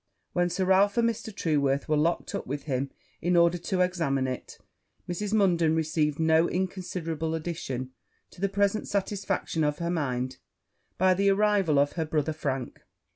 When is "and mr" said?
0.97-1.31